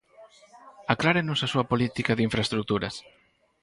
[0.93, 2.95] Aclárenos a súa política de infraestruturas.